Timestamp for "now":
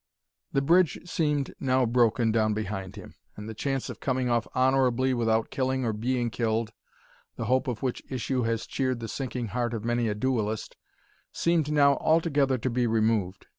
1.59-1.85, 11.71-11.97